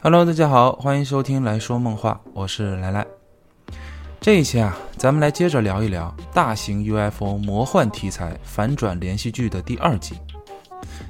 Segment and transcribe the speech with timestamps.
[0.00, 3.04] Hello，大家好，欢迎收听来说梦话，我是来来。
[4.20, 10.14] 这一期啊，咱们来接着聊一聊大型 UFO 魔幻题材反转连续剧的第二集。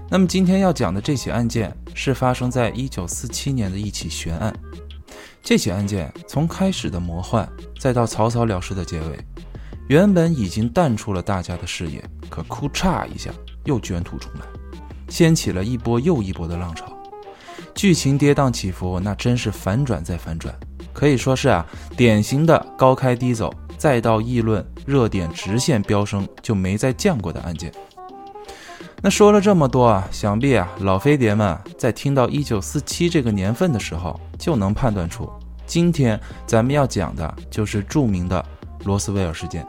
[0.08, 4.50] 那么今天要讲的这起案件是发生在一九四七年的一起悬案。
[5.42, 7.46] 这起案件从开始的魔幻，
[7.78, 9.18] 再到草草了事的结尾，
[9.88, 13.30] 原本已经淡出了大家的视野，可哭嚓一下
[13.64, 14.40] 又卷土重来，
[15.10, 16.97] 掀起了一波又一波的浪潮。
[17.78, 20.52] 剧情跌宕起伏，那真是反转再反转，
[20.92, 21.64] 可以说是啊，
[21.96, 27.72] 典型的高开低走，再到议论热点直线飙升就没再降过的案件。
[29.00, 35.30] 那说了这么多啊，想必啊老飞碟们在听到一九四七这个年份的时候，就能判断出，
[35.64, 38.44] 今天咱们要讲的就是著名的
[38.86, 39.64] 罗斯威尔事件。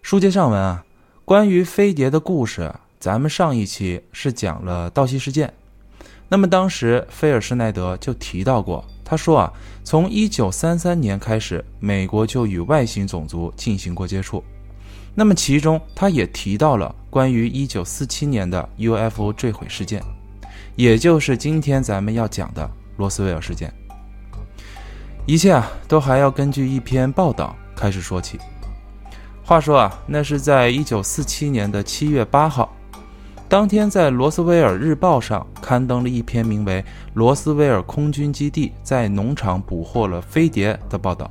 [0.00, 0.82] 书接上文啊。
[1.32, 5.50] 关于飞碟的故事，咱们上一期是讲了盗袭事件。
[6.28, 9.52] 那么当时菲尔施耐德就提到过，他说啊，
[9.82, 14.44] 从1933年开始，美国就与外星种族进行过接触。
[15.14, 20.02] 那么其中他也提到了关于1947年的 UFO 坠毁事件，
[20.76, 23.72] 也就是今天咱们要讲的罗斯威尔事件。
[25.24, 28.38] 一切啊，都还要根据一篇报道开始说起。
[29.52, 32.74] 话说啊，那是在一九四七年的七月八号，
[33.50, 36.80] 当天在罗斯威尔日报上刊登了一篇名为
[37.12, 41.30] 《罗斯威尔空军基地在农场捕获了飞碟》的报道。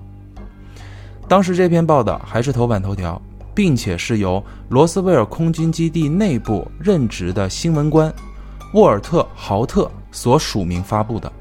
[1.28, 3.20] 当时这篇报道还是头版头条，
[3.56, 8.14] 并且是由罗斯威尔空军基地内部任职的新闻官
[8.76, 11.34] 沃尔特·豪特所署名发布的。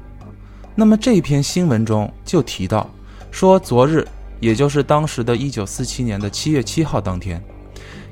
[0.73, 2.89] 那么这篇新闻中就提到
[3.29, 4.03] 说，昨日。
[4.41, 7.41] 也就是当时的一九四七年的七月七号当天，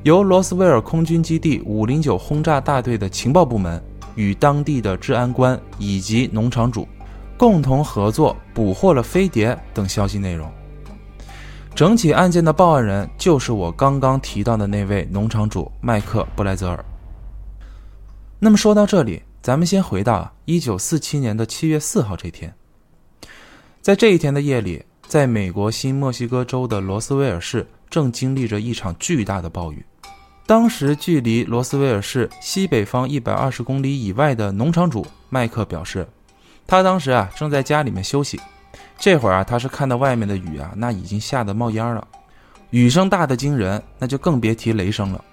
[0.03, 6.87] 由罗斯威尔空军基地五零九轰炸大队的情报部门与当地的治安官以及农场主
[7.35, 10.47] 共同合作捕获了飞碟等消息内容。
[11.73, 16.85] 整起案件的报案人就是我刚刚提到的那位农场主麦克布莱泽尔。
[18.37, 22.53] 那么说到这里，咱们先回到一九四七年的七月四号这天，
[23.81, 24.83] 在这一天的夜里。
[25.09, 29.83] 在美国新墨西哥州的罗斯威尔市，正经历着一场巨大的暴雨。
[30.45, 36.07] 当时，距离罗斯威尔市西北方一百二十公里以外的农场主麦克表示，
[36.67, 38.39] 他当时啊正在家里面休息。
[38.99, 42.07] 这会儿啊，他是看到外面的雨啊，那已经下得冒烟了，
[42.69, 45.25] 雨声大的惊人，那就更别提雷声了。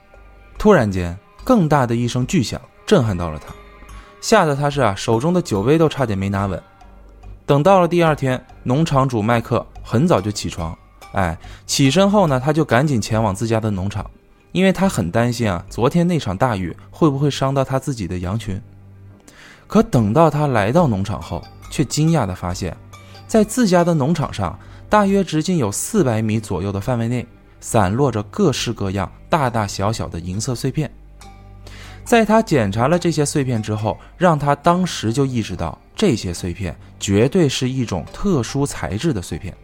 [0.57, 3.53] 突然间，更大的一声巨响震撼到了他，
[4.23, 6.63] 吓得他是啊手中的酒杯都差点没拿稳。
[7.47, 10.77] 等到了第二天，农场主麦克很早就起床，
[11.13, 14.05] 哎，起身后呢，他就赶紧前往自家的农场，
[14.51, 18.61] 因为他很担心啊，昨天那场大雨会不会伤到他自己的羊群。
[19.69, 21.41] 可等到他来到农场后，
[21.71, 22.77] 却惊讶地发现，
[23.29, 24.59] 在自家的农场上，
[24.89, 27.25] 大约直径有四百米左右的范围内，
[27.61, 30.91] 散落着各式各样、大大小小的银色碎片。
[32.07, 35.79] 在他检查了这些碎片之后，让他当时就意识到。
[35.99, 39.57] 这些碎片绝对是一种特殊材质的碎片，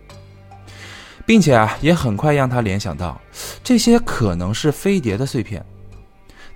[1.26, 3.20] 并且啊，也很快让他联想到
[3.62, 5.62] 这些可能是飞碟的碎片。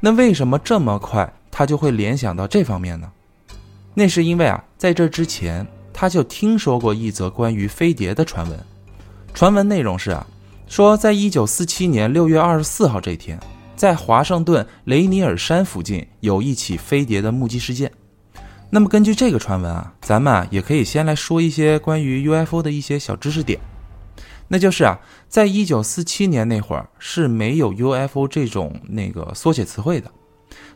[0.01, 3.13] 那为什么这么快他就会联想到这方面呢？
[3.93, 8.59] 那是因为啊，在这之前他就听说过一则关于飞碟的传闻。
[9.35, 10.27] 传闻内容是啊，
[10.67, 13.39] 说在一九四七年六月二十四号这天，
[13.77, 17.93] 在华盛顿雷尼尔山附近有一起飞碟的目击事件。
[18.71, 23.61] 那么根据这个传闻啊，咱们啊也可以先来说一些关于 UFO 的一些小知识点。
[24.49, 24.99] 那就是啊，
[25.29, 30.11] 在一九四七年那会儿是没有 UFO 这种那个缩写词汇的。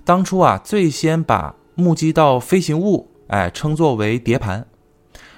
[0.05, 4.67] 当初啊，最先把目击到飞行物哎称作为碟盘，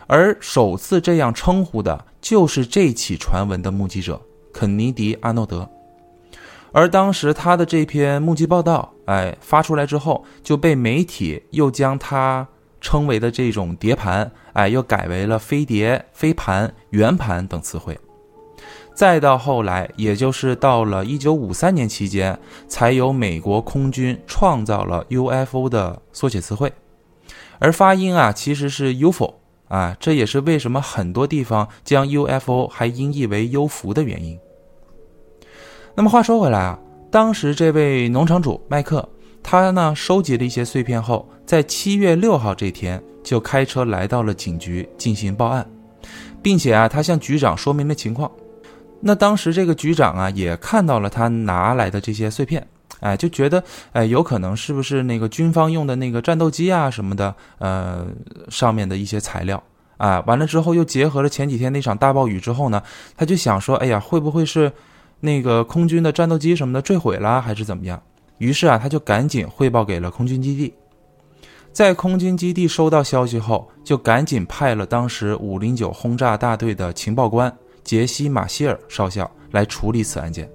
[0.06, 4.20] 而首次这样称呼的就是这起传闻的目击者
[4.52, 5.68] 肯尼迪·阿诺德。
[6.72, 12.48] 而当时他的这篇目击报道，哎，发出来之后，就被媒体又将他
[12.80, 17.98] 称为的这种碟盘，哎，又改为了飞碟、飞盘、圆盘等词汇。
[18.94, 22.38] 再到后来，也就是到了一九五三年期间，
[22.68, 26.72] 才有美国空军创造了 UFO 的缩写词汇，
[27.58, 29.34] 而发音啊，其实是 UFO
[29.68, 34.38] 啊，这也是为什么很多地方将 UFO 还音译为幽浮的原因。
[35.94, 36.78] 那么话说回来啊，
[37.10, 39.06] 当时这位农场主麦克，
[39.42, 45.68] 他呢收集了一些碎片后，在七月六号这天就开车来到了警局进行报案，
[46.40, 48.30] 并且啊，他向局长说明了情况。
[49.00, 52.66] 那当时这个局长啊也看到了他拿来的这些碎片，
[53.00, 53.62] 哎，就觉得
[53.92, 58.06] 哎，有可能是不是那个军方用的那个战斗机啊什么的，呃，
[58.48, 59.62] 上面的一些材料
[59.98, 62.82] 啊，完了之后又结合了前几天那场大暴雨之后呢，
[63.14, 64.72] 他就想说，哎呀，会不会是
[65.24, 68.02] 那个空军的战斗机什么的坠毁了，还是怎么样？
[68.38, 70.74] 于是啊，他就赶紧汇报给了空军基地。
[71.72, 80.50] 在空军基地收到消息后，就赶紧派了当时五零九轰炸大队的情报官杰西·马歇尔少校来处理此案件。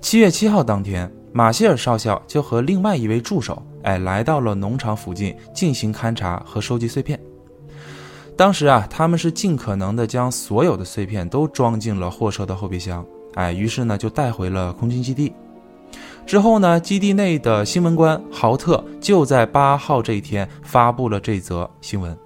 [0.00, 7.20] 七月七号当天，马歇尔少校就和另外一位助手，哎，来到了农场附近进行勘察和收集碎片。
[8.36, 13.04] 当时啊，他们是尽可能的将所有的碎片都装进了货车的后备箱，
[13.36, 15.32] 哎，于是呢就带回了空军基地。
[16.26, 22.18] 之后呢，基地内的新闻官豪特就在八号这一天发布了这则新闻。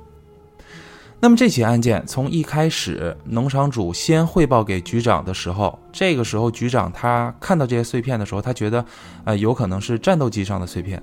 [1.22, 8.82] 那么这起案件从一开始，农场主先汇报给局长的时候，这个时候局长他看到这些碎片的时候，他觉得，
[9.24, 11.02] 呃，有可能是战斗机上的碎片。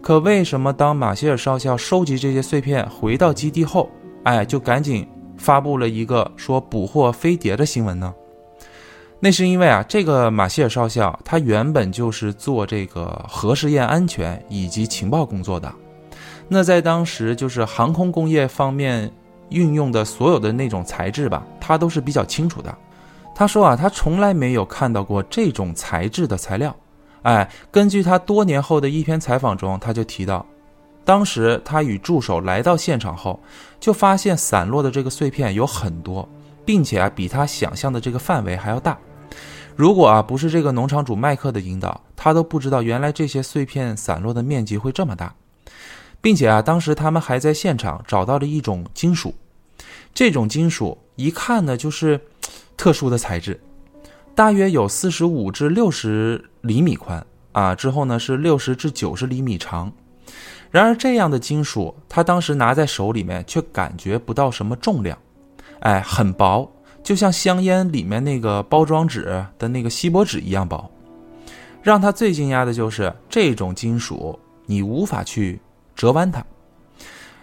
[0.00, 3.88] 可为什么当马歇尔少校收集这些碎片回到基地后，
[4.24, 5.06] 哎，就赶紧
[5.38, 8.12] 发布了一个说捕获飞碟的新闻呢？
[9.24, 15.72] 那是因为啊，这个马歇尔少校他原本就是做这个核试验安全以及情报工作的，
[16.48, 19.08] 那在当时就是航空工业方面
[19.50, 22.76] 运用的所有的那种材质吧，他都是比较清楚的。
[23.32, 26.74] 他说啊，他从来没有看到过这种材质的材料。
[27.22, 30.44] 哎，根据他多年后的一篇采访中，他就提到，
[31.04, 33.38] 当时他与助手来到现场后，
[33.78, 36.28] 就发现散落的这个碎片有很多，
[36.64, 38.98] 并且啊，比他想象的这个范围还要大。
[39.74, 45.34] 如果啊不是这个农场主麦克的引导，他都不知道原来这些碎片散落的面积会这么大，
[46.20, 49.34] 并且啊，当时他们还在现场找到了一种金属，
[50.14, 52.20] 这种金属一看呢就是
[52.76, 53.60] 特殊的材质，
[54.34, 59.92] 大约有四十五至六十厘米宽啊，之后呢是六十至九十厘米长。
[60.70, 65.18] 然而这样的金属，他当时拿在手里面却感觉不到什么重量，
[65.80, 66.70] 哎，很薄。
[67.02, 70.88] 就像香烟里面那个包装纸的那个锡箔纸一样薄，
[71.82, 75.60] 让他最惊讶的就是这种金属，你无法去
[75.96, 76.44] 折弯它。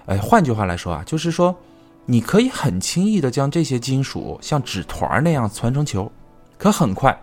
[0.05, 1.55] 哎，换句话来说啊，就是说，
[2.05, 6.11] 你可以很轻易的将这些金属像纸团那样攒成球，
[6.57, 7.15] 可很快，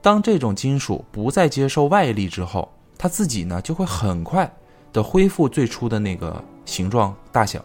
[0.00, 4.50] 当这种金属不再接受外力之后，它自己呢就会很快
[4.92, 7.62] 的恢复最初的那个形状大小，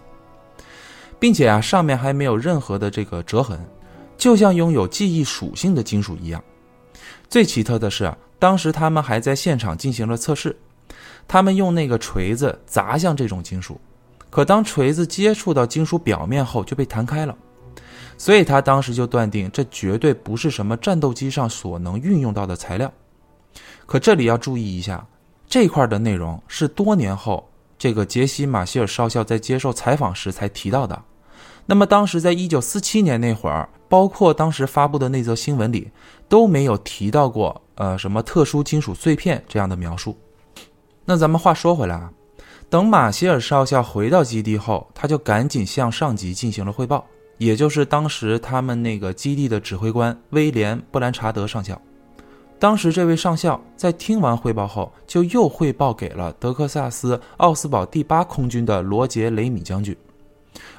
[1.18, 3.60] 并且啊，上面还没有任何的这个折痕。
[4.18, 6.44] 就像拥有记忆属性的金属一样。
[7.30, 10.56] 最奇特的是，当时他们还在现场进行了测试。
[11.28, 13.80] 他们用那个锤子砸向这种金属，
[14.30, 17.36] 可当锤子接触到金属表面后就被弹开了。
[18.18, 22.92] 所以他当时就断定，这绝对不是什么战斗机上所能运用到的材料。
[23.86, 25.06] 可这里要注意一下，
[25.48, 27.48] 这块的内容是多年后
[27.78, 31.00] 这个杰西·马歇尔少校在接受采访时才提到的。
[31.66, 33.68] 那么当时在一九四七年那会儿。
[33.90, 35.90] 包括当时发布的那则新闻里
[36.28, 40.18] 都没有提到过，呃，什么特殊金属碎片这样的描述。
[41.06, 42.12] 那咱们话说回来啊，
[42.70, 47.06] 等马歇尔少校回到基地后，他就赶紧向上级进行了汇报，
[47.38, 51.82] 也就是当时他们那个基地的指挥官威廉·布兰查德上校。
[52.60, 59.96] 当时这位上校在听完汇报后，就又汇报给了德克萨斯奥斯堡第八空军的罗杰·雷米将军，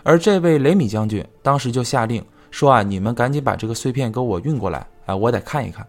[0.08, 2.24] 而这位雷米将军当时就下令。
[2.50, 5.86] 说啊，你们赶紧把这个碎片给我运过来啊，我得看一看。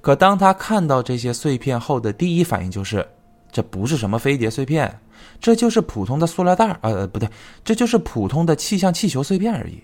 [0.00, 3.06] 可当他看到这些碎片后的第一反应就是，
[3.52, 4.98] 这不是什么飞碟碎片，
[5.38, 7.28] 这就是普通的塑料袋儿，呃，不对，
[7.62, 9.78] 这就是普通的气象气球碎片而已。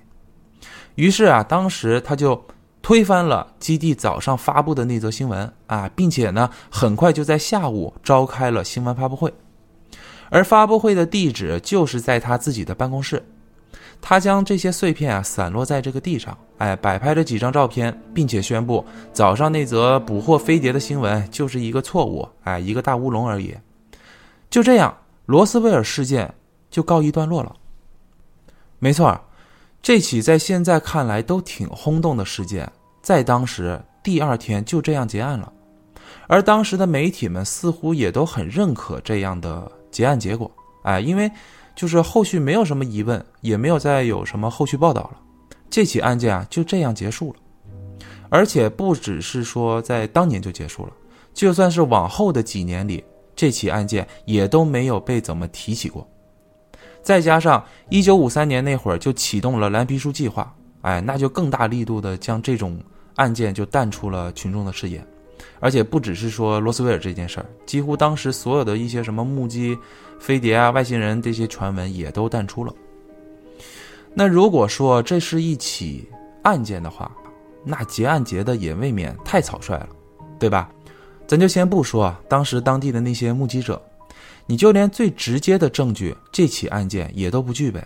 [0.94, 2.42] 于是啊，当时他就
[2.80, 9.30] 推翻了基地早上发布的那则新闻啊，并且呢，很快就在下午召开了新闻发布会，
[10.30, 13.22] 而发布会的地址就是在他自己的办公室。
[14.06, 18.84] 他将这些碎片啊散落在这个地上，哎，摆拍了几张照片，并且宣布
[19.14, 23.56] 早上那则捕获飞碟的新闻就是一个错误，哎，一个大乌龙而已。
[24.50, 24.94] 就这样，
[25.24, 26.34] 罗斯威尔事件
[26.70, 27.56] 就告一段落了。
[28.78, 29.18] 没错，
[29.80, 32.70] 这起在现在看来都挺轰动的事件，
[33.00, 35.50] 在当时第二天就这样结案了，
[36.26, 40.50] 而当时的媒体们似乎也都很认可这样的结案结果，
[40.82, 41.30] 哎，因为。
[41.74, 45.18] 就是后续没有什么疑问，也没有再有什么后续报道了，
[45.68, 47.36] 这起案件啊就这样结束了。
[48.30, 50.92] 而且不只是说在当年就结束了，
[51.32, 53.04] 就算是往后的几年里，
[53.36, 56.08] 这起案件也都没有被怎么提起过。
[57.02, 62.80] 再加上一九五三年那会儿就启动了蓝皮书计划，哎，那就更大力度的将这种
[63.16, 65.04] 案件就淡出了群众的视野。
[65.60, 69.76] 而且不只是说罗斯威尔这件事儿，几乎当时所有的一些什么目击
[70.18, 72.74] 飞碟啊、外星人这些传闻也都淡出了。
[74.14, 76.08] 那如果说这是一起
[76.42, 77.10] 案件的话，
[77.64, 79.88] 那结案结的也未免太草率了，
[80.38, 80.70] 对吧？
[81.26, 83.82] 咱就先不说啊，当时当地的那些目击者，
[84.46, 87.82] 你就连最直接的证据，这起案件也都不具备。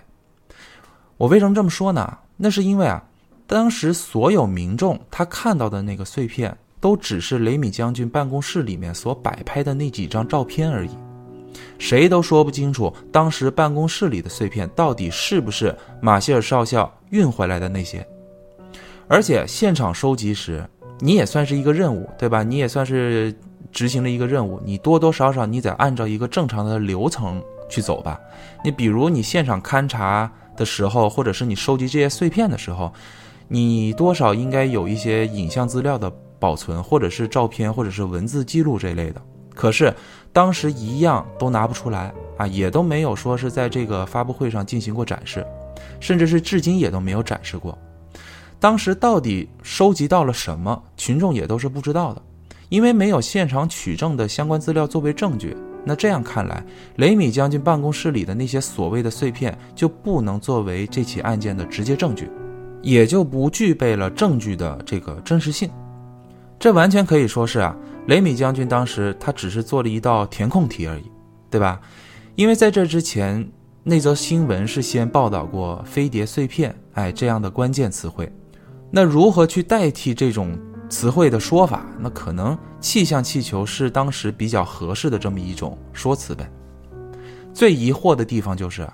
[1.17, 2.19] 我为什么这么说呢？
[2.37, 3.03] 那是因为啊，
[3.47, 10.91] 当时所有民众他看到的那个碎片，都只是雷米将军办公室里面所摆拍的那几张照片而已，
[11.79, 18.07] 谁都说不清楚当时办公室里的碎片到底是不是马歇尔少校运回来的那些。
[19.07, 20.63] 而且现场收集时，
[21.01, 22.43] 你也算是一个任务，对吧？
[22.43, 23.35] 你也算是
[23.73, 28.21] 执行了一个任务，你多多少少你得按照一个正常的流程去走吧。
[28.65, 32.93] 你比如你现场勘查的时候，或者是你收集这些碎片的时候，
[33.47, 39.23] 你多少应该有一些影像资料的保存，或者是照片，或者是文字记录这类的。
[39.55, 39.93] 可是
[40.33, 45.45] 当时一样都拿不出来啊，也都没有说是在这个发布会上进行过展示，
[46.01, 47.77] 甚至是至今也都没有展示过。
[48.61, 52.23] 当时到底收集到了什么，群众也都是不知道的，
[52.69, 55.57] 因为没有现场取证的相关资料作为证据。
[55.85, 56.63] 那这样看来，
[56.97, 62.29] 雷米将军办公室里的那些所谓的碎片就不能作为这起案件的直接证据，
[62.83, 65.71] 也就不具备了证据的这个真实性。
[66.59, 67.75] 这完全可以说是啊，
[68.09, 71.05] 雷米将军当时他只是做了一道填空题而已，
[71.51, 71.79] 对吧？
[72.37, 73.47] 因为在这之前，
[73.85, 78.33] 那则新闻是先报道过飞碟碎片，哎，这样的关键词汇。
[78.91, 81.85] 那如何去代替这种词汇的说法？
[81.99, 86.51] 那可能气象气球是当时比较合适的这么一种说辞呗。
[87.53, 88.89] 最疑惑的地方就是，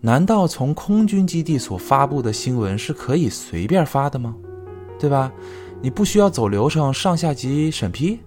[0.00, 4.34] 难道从空军基地所发布的新闻是可以随便发的吗？
[4.98, 5.32] 对吧？
[5.80, 8.18] 你不需要走流程上下级审批，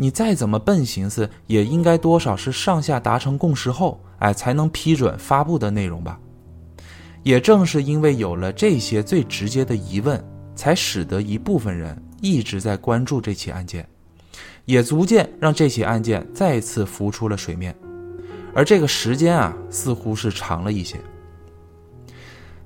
[0.00, 6.18] 你再怎么笨寻思，也应该多少是上下达成共识后，哎，才能批准发布的内容吧。
[7.22, 10.18] 也正是因为有了这些最直接的疑问，
[10.56, 13.86] 才使得一部分人一直在关注这起案件，
[14.64, 17.76] 也逐渐让这起案件再次浮出了水面。
[18.54, 20.98] 而这个时间啊，似乎是长了一些。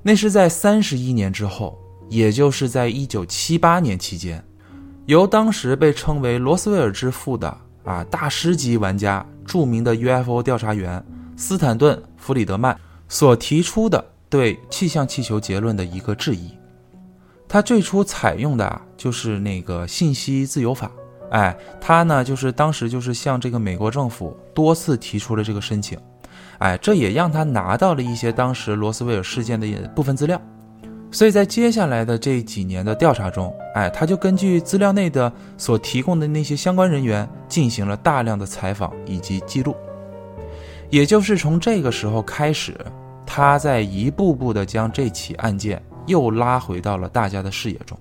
[0.05, 1.77] 那是在三十一年之后，
[2.09, 4.41] 也就是在一九七八年期间，
[5.07, 11.05] 由当时被称为罗斯威尔之父的啊大师级玩家、著名的 UFO 调查员
[11.37, 14.05] 斯坦顿·弗里德曼所提出的。
[14.31, 16.51] 对气象气球结论的一个质疑，
[17.47, 20.91] 他最初采用的就是那个信息自由法，
[21.31, 25.97] 哎，他呢就是当时就是向这个美国政府多次提出了这个申请，
[26.59, 30.41] 哎，这也让他拿到了一些当时罗斯威尔事件的部分资料，
[31.15, 39.77] 所以在接下来的这几年的调查中，哎，他就根据资料内的所提供的那些相关人员进行了大量的采访以及记录，
[40.91, 42.77] 也就是从这个时候开始。
[43.27, 47.99] 他在一步步地将这起案件又拉回到了大家的视野中，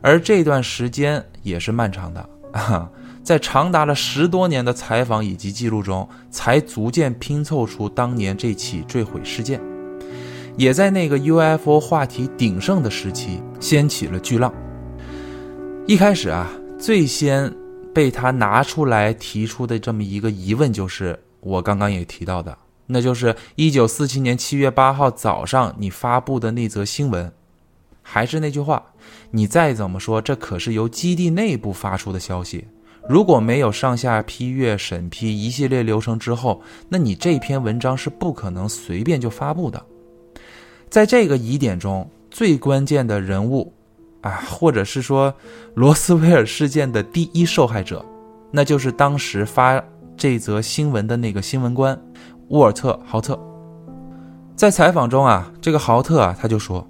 [0.00, 2.88] 而这段时间也是漫长的啊，
[3.22, 9.60] 在长达了十多年的采访以及记录中，才逐渐拼凑出当年这起坠毁事件，
[10.56, 14.52] 也在那个 UFO 话题鼎盛的时期掀起了巨浪。
[15.86, 17.52] 一开始啊，最先
[17.94, 22.56] 被他拿出来提出的这么一个疑问，就是我刚刚也提到的。
[22.86, 27.30] 那就是一九四七年七月八号早上你发布的那则新闻，
[28.00, 28.82] 还是那句话，
[29.30, 32.66] 你再怎么说，这可是由基地内部发出的消息，
[33.08, 39.84] 如果没有上下批阅、审批一系列流程之后，那你这篇文章是不可能随便就发布的。
[40.88, 43.72] 在这个疑点中，最关键的人物，
[44.20, 45.34] 啊，或者是说
[45.74, 48.04] 罗斯威尔事件的第一受害者，
[48.50, 49.82] 那就是当时发
[50.16, 51.98] 这则新闻的那个新闻官。
[52.48, 53.36] 沃尔特·豪特
[54.54, 56.88] 在采访中啊，这个豪特啊，他就说：“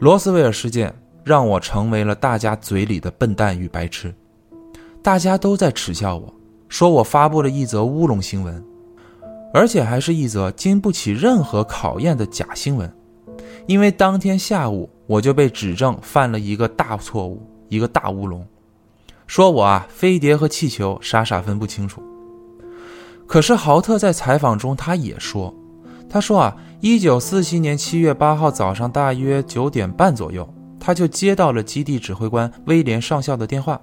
[0.00, 4.14] 罗斯威尔事件让我成为了大家嘴里的笨蛋与白痴，
[5.02, 6.34] 大家都在耻笑我，
[6.68, 8.64] 说我发布了一则乌龙新闻，
[9.56, 12.94] 而且还是一则经不起任何考验的假新闻。
[13.66, 18.46] 因为当天下午我就被指证犯了一个大错误，一个大乌龙，
[19.26, 22.02] 说我啊，飞碟和气球傻傻分不清楚。”
[23.26, 25.54] 可是豪特在采访中，他也说
[26.06, 30.46] ：“他说啊，一九四七年七月八号早上大约九点半左右，
[30.78, 33.80] 他就接到了基地指挥官威廉上校的电话。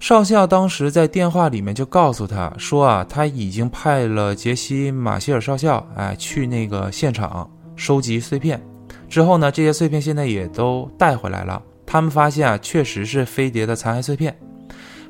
[0.00, 8.60] 少校当时在电话里面就告诉他说啊，他已经派了杰西·马歇尔少校哎去那个现场收集碎片，
[9.08, 14.34] 之后呢，这些碎片现在也都带回来了，他们发现啊，确实是飞碟的残骸碎片，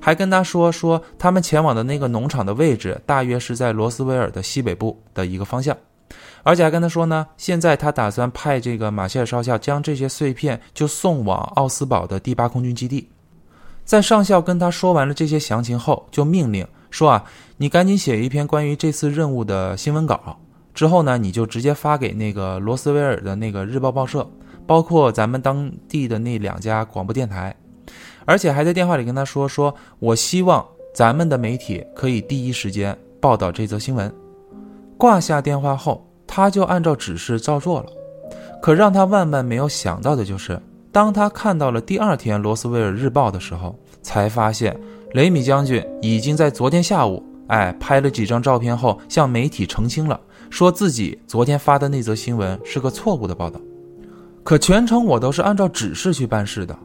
[0.01, 5.77] 还跟他说说他们前往的那个农场的位置大约是在罗斯威尔的西北部的一个方向，
[6.43, 13.07] 而且还跟他说呢，现在他打算派这个马歇尔少校将这些碎片就送往奥斯堡的第八空军基地。
[13.89, 17.25] 在上校跟他说完了这些详情后，就命令说啊，
[17.57, 20.39] 你赶紧写一篇关于这次任务的新闻稿。
[20.75, 24.29] 之后呢，你就直接发给那个罗斯威尔的那个日报报社，
[24.67, 27.57] 包括咱们当地的那两家广播电台，
[28.27, 30.63] 而且还在电话里跟他说：“说我希望
[30.95, 34.15] 咱们的媒体可以第一时间报道这则新闻。”
[34.99, 37.87] 挂下电话后，他就按照指示照做了。
[38.61, 44.79] 可让他万万没有想到的就是，当他看到了第二天罗斯威尔日报的时候，才发现
[45.13, 50.19] 雷米将军已经在昨天下午，哎，拍了几张照片后向媒体澄清了。
[50.51, 53.61] 说自己昨天发的那则新闻是个错误的报道，
[54.43, 56.77] 可全程我都是按照指示去办事的。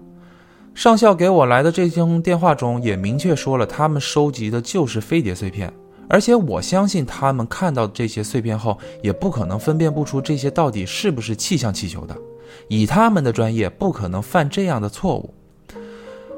[0.75, 5.71] 上校给我来的这通电话中也明确说了，他们收集的就是飞碟碎片，
[6.09, 12.17] 而且我相信他们看到这些碎片后，也不可能分辨不出这些到底是不是气象气球的，
[12.67, 15.33] 以他们的专业，不可能犯这样的错误。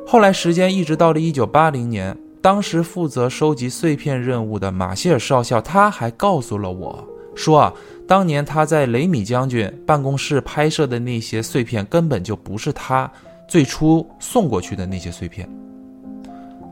[0.07, 7.07] 后来时间一直到了一九八零年，当时负责收集碎片任务的马歇尔少校，他还告诉了我。
[7.36, 7.74] 说啊，
[8.07, 13.12] 当年他在雷米将军办公室拍摄的那些碎片，根本就不是他
[13.48, 15.50] 最初送过去的那些碎片。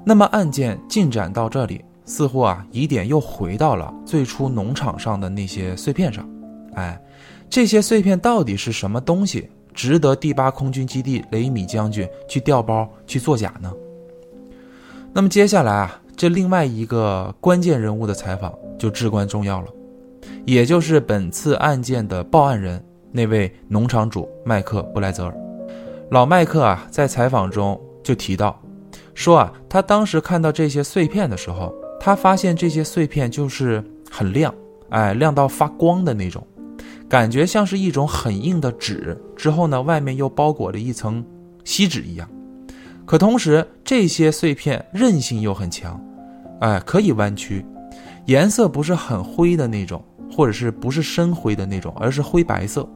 [0.06, 6.26] 那么案件进展到这里，似乎啊疑点又回到了最初农场上的那些碎片上。
[6.76, 6.98] 哎，
[7.54, 13.72] 这些碎片到底是什么东西，值得第八空军基地雷米将军去调包去作假呢？
[15.14, 19.68] 那么接下来啊，这另外一个关键人物的采访就至关重要了。
[20.48, 25.38] 也就是本次案件的报案人，那位农场主麦克布莱泽尔，
[26.10, 28.60] 老麦克啊，在采访中就提到，
[29.14, 34.52] 说啊，他当时看到这些碎片的时候，他发现这些碎片就是很亮，
[34.90, 36.44] 哎，亮到发光的那种，
[37.10, 41.24] 感觉像是一种很硬的纸，之后呢，外面又包裹了一层
[41.64, 42.30] 锡纸一样。
[43.06, 46.00] 可同时，这些碎片韧性又很强，
[46.62, 47.66] 哎，可以弯曲，
[48.26, 50.04] 颜色不是很灰的那种。
[50.36, 52.90] 或者是不是深灰的那种，而是灰白色。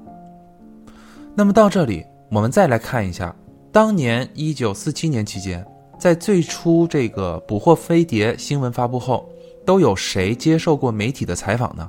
[1.35, 3.35] 那么到这里，我们再来看一下，
[3.71, 5.63] 当年一九四七年期间，
[5.99, 9.29] 在最初这个捕获飞碟新闻发布后，
[9.63, 11.87] 都有谁接受过媒体的采访呢？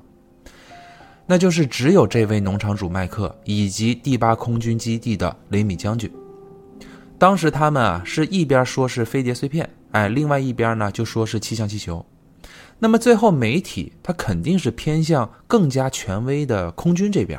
[1.31, 6.11] 那就是只有这位农场主麦克以及第八空军基地的雷米将军。
[7.19, 12.05] 当时他们啊是一边说是飞碟碎片，哎，另外一边呢就说是气象气球。
[12.79, 17.39] 那么最后，媒体他肯定是偏向更加权威的空军这边。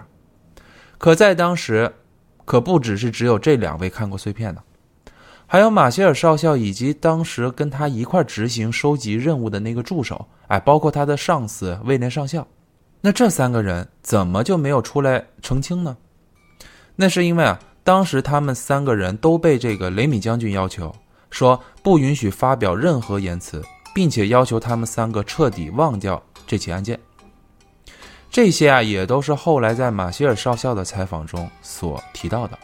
[0.99, 1.91] 可在当时，
[2.45, 4.62] 可不只是只有这两位看过碎片的，
[5.47, 12.45] 还有马歇尔少校以及当时跟他一块执行收集任务的那个助手，哎，包括他的上司威廉上校。
[13.01, 15.97] 那这三个人怎么就没有出来澄清呢？
[16.95, 20.95] 那是因为啊，当时他们三个人都被这个雷米将军要求
[21.29, 23.63] 说不允许发表任何言辞。
[23.91, 26.97] 并且要求他们三个彻底忘掉这起案件。
[28.29, 32.57] 这些啊，也都是后来在马歇尔少校的采访中所提到的。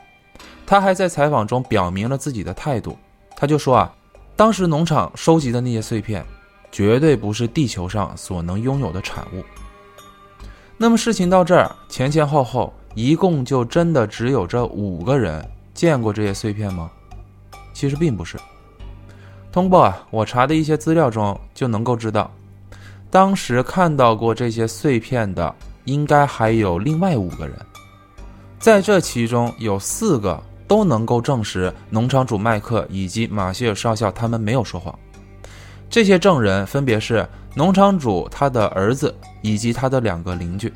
[0.65, 2.97] 他还在采访中表明了自己的态度，
[3.35, 3.93] 他就说啊，
[4.35, 6.25] 当时农场收集的那些碎片，
[6.71, 9.43] 绝对不是地球上所能拥有的产物。
[10.77, 16.91] 那么事情到这儿前前后后，一共就真的只有这五个人见过这些碎片吗？
[17.73, 18.37] 其实并不是。
[19.51, 22.29] 通过啊，我查的一些资料中就能够知道，
[23.09, 27.57] 当时看到过这些碎片的，应该还有另外五个人，
[28.59, 34.93] 在这其中有四个都能够证实农场主麦克以及马歇尔少校他们没有说谎。
[35.89, 40.71] 这些证人分别是农场主他的儿子以及他的两个邻居。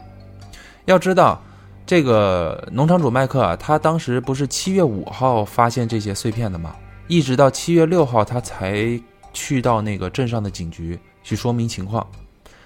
[0.86, 1.42] 要知道，
[1.86, 6.76] 这个农场主麦克啊，他当时不是七月五号发现这些碎片的吗？
[7.08, 9.00] 一直到七月六号，他才
[9.34, 12.06] 去到那个镇上的警局去说明情况。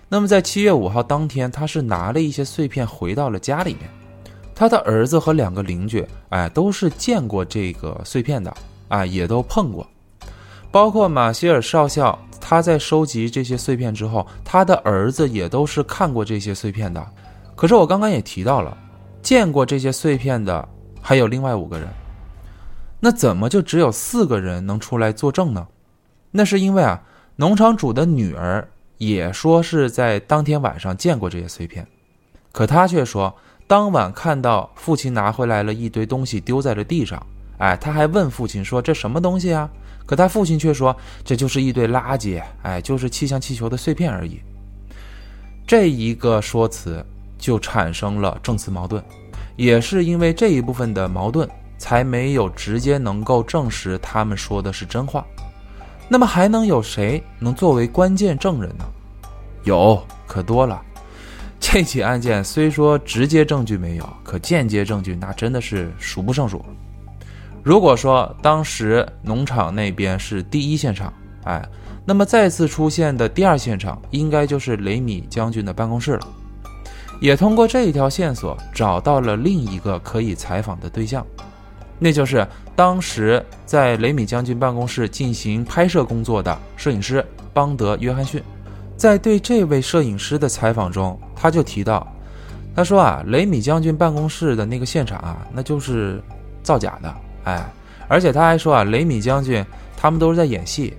[0.09, 3.89] 那么在七月五号当天，他是拿了一些碎片回到了家里面。
[4.53, 8.53] 他的儿子和两个邻居，哎，都是见过这个碎片的，
[8.87, 9.87] 啊，也都碰过。
[10.71, 17.01] 包括马歇尔少校，他在收集这些碎片之后，他的儿子也都是看过这些碎片的。
[17.55, 18.77] 可是我刚刚也提到了，
[19.21, 20.67] 见过这些碎片的
[21.01, 21.87] 还有另外五个人。
[22.99, 25.65] 那怎么就只有四个人能出来作证呢？
[26.31, 27.01] 那是因为啊，
[27.37, 31.87] 农场主的女儿也说是在当天晚上见过这些碎片，
[32.51, 33.33] 可他却说
[33.67, 37.25] 当晚看到父亲拿回来了一堆东西丢在了地上，
[37.57, 39.69] 哎，他还问父亲说：“这什么东西啊？”
[40.05, 44.39] 可他父亲却说：“这就是一堆垃圾，哎，就是气象气球的碎片而已。”
[45.65, 47.03] 这一个说辞
[47.37, 49.01] 就产生了证词矛盾，
[49.55, 55.25] 也是因为这一部分的矛盾，才没有直接能够证实他们说的是真话。
[56.09, 58.83] 那么还能有谁能作为关键证人呢？
[59.63, 60.81] 有，可多了。
[61.59, 66.63] 这起案件虽说直接证据没有，可间接证据那真的是数不胜数。
[67.63, 71.13] 如果说当时农场那边是第一现场，
[71.45, 71.65] 哎，
[72.05, 76.27] 那么再次出现的第二现场应该就是雷米将军的办公室了。
[77.21, 81.25] 也通过这一条线索找到了另一个可以采访的对象，
[81.99, 82.45] 那就是
[82.75, 88.43] 当时在雷米将军办公室进行拍摄工作的摄影师邦德·约翰逊。
[88.97, 92.05] 在对这位摄影师的采访中，他就提到，
[92.75, 96.21] 他说啊，雷米将军办公室的那个现场啊，那就是
[96.61, 97.15] 造假的。
[97.43, 97.65] 哎，
[98.07, 99.65] 而且他还说啊，雷米将军
[99.97, 100.95] 他们都是在演戏，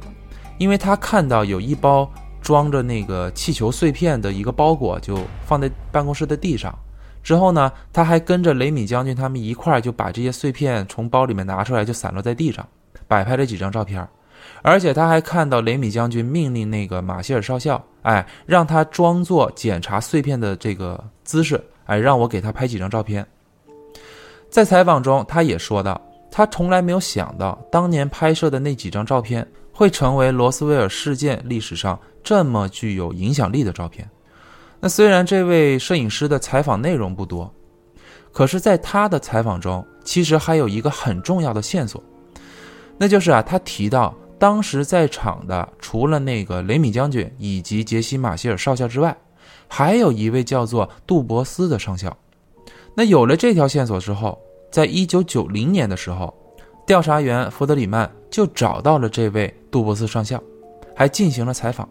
[0.58, 6.78] 因为他看到有一包装着那个气球碎片的一个包裹就放在办公室的地上，
[7.22, 12.66] 之后呢，他还跟着雷米将军他们一块儿就把这些碎片从包里面拿出来，就散落在地上，
[13.08, 14.06] 摆拍了几张照片，
[14.60, 23.26] 而且他还看到雷米将军命令那个马歇尔少校，哎，让他装作检查碎片的这个姿势，哎，让我给他拍几张照片。
[24.50, 26.00] 在采访中，他也说到。
[26.36, 34.10] 他从来没有想到，当年拍摄的那几张照片会成为罗斯威尔事件历史上这么具有影响力的照片。
[34.80, 37.48] 那虽然这位摄影师的采访内容不多，
[38.32, 42.02] 可是，在他的采访中，其实还有一个很重要的线索，
[42.98, 49.16] 那就是啊，他提到当时在场的除了那个雷米将军以及杰西·马歇尔少校之外，
[49.68, 52.18] 还有一位叫做杜博斯的上校。
[52.96, 54.36] 那有了这条线索之后。
[54.74, 56.34] 在一九九零年的时候，
[56.84, 60.42] 调查员弗德里曼就找到了这位杜博斯上校，
[60.96, 61.88] 还进行了采访。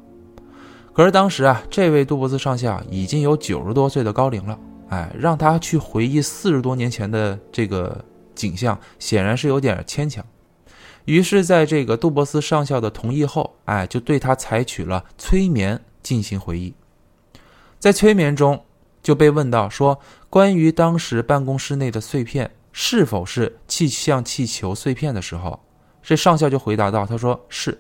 [0.92, 8.04] 可是当时啊，这位杜博斯上校已经有九十多岁的高龄了，哎，让他去回忆四十多年前的这个
[8.36, 10.22] 景象，显然是有点牵强。
[11.06, 16.74] 于是，在这个杜博斯上校的同意后，哎，就对他采取了催眠进行回忆。
[17.80, 18.62] 在催眠中，
[19.02, 19.98] 就被问到说，
[20.30, 22.52] 关于当时办公室内的碎片。
[22.74, 25.58] 是否是气象气球碎片的时候，
[26.02, 27.80] 这上校就回答道：“他说是。”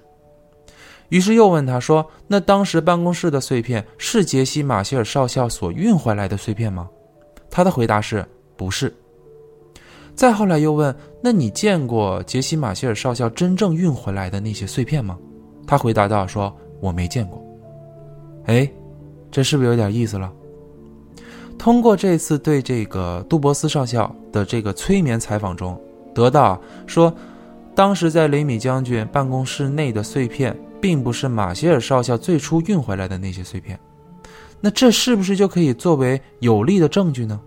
[1.09, 6.89] 于是又问他说：“那当时办公室的碎片是杰西·马歇尔少校所运回来的碎片吗？”
[7.51, 8.25] 他的回答是
[8.55, 8.91] ：“不是。”
[10.15, 15.17] 再后来又问：“那你见过杰西·马歇尔少校真正运回来的那些碎片吗？”
[15.67, 17.43] 他回答道：“说我没见过。”
[18.45, 18.69] 哎，
[19.31, 20.31] 这是不是有点意思了？
[21.57, 25.79] 通过这次对这个杜博斯上校的这个催眠采访中，
[26.13, 27.13] 得到说，
[27.73, 33.79] 当时在雷米将军办公室内的碎片，并不是马歇尔少校最初运回来的那些碎片，
[34.59, 37.39] 那这是不是就可以作为有力的证据呢？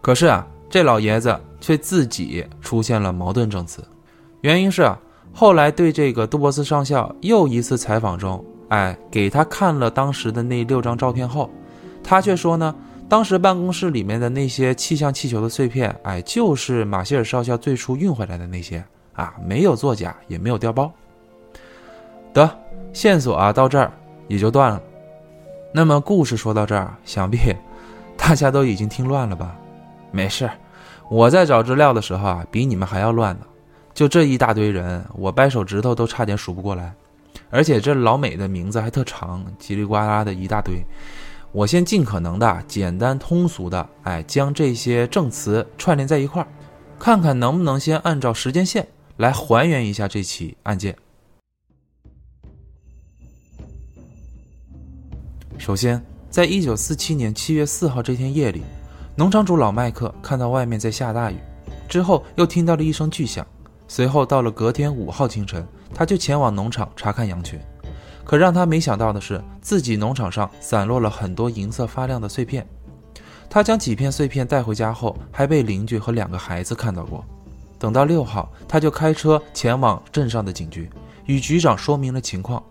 [0.00, 3.84] 可是啊，这老爷子却自己出现了矛盾证词，
[4.42, 4.96] 原因是啊，
[5.32, 11.50] 后来对这个杜博斯上校又一次采访中，哎，给他看了当时的那六张照片后，
[12.04, 12.72] 他却说呢。
[13.12, 20.90] 当时办公室里面的那些气象气球的碎片，哎，就是马歇尔少校最初运回来的那些啊，没有作假，也没有调包。
[22.32, 22.50] 得
[22.94, 23.92] 线索啊，到这儿
[24.28, 24.80] 也就断了。
[25.74, 27.38] 那么故事说到这儿，想必
[28.16, 29.54] 大家都已经听乱了吧？
[30.10, 30.50] 没事，
[31.10, 33.44] 我在找资料的时候啊，比你们还要乱呢。
[33.92, 36.90] 就这一大堆人，我掰手指头都差点数不过来，
[37.50, 40.82] 而且这老美的名字还特长，叽里呱啦的一大堆。
[41.52, 46.48] 我先尽可能的简单通俗的，哎，将这些证词串联在一块儿，
[46.98, 48.88] 看看能不能先按照时间线
[49.18, 50.96] 来还原一下这起案件。
[55.58, 58.62] 首先，在一九四七年七月四号这天夜里，
[59.14, 61.36] 农场主老麦克看到外面在下大雨，
[61.86, 63.46] 之后又听到了一声巨响，
[63.86, 67.60] 随后到了隔天五号清晨，他就前往农场查看羊群。
[68.24, 72.66] 可让他没想到的是，自己农场上散落了很多银色发亮的碎片。
[73.50, 77.24] 他将几片碎片带回家后，还被邻居和两个孩子看到过。
[77.78, 80.88] 等到六号，他就开车前往镇上的警局，
[81.26, 82.62] 与局长说明了情况。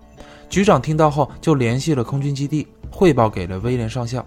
[0.49, 4.25] 局长听到后，就联系了空军基地，汇报给了威廉上校。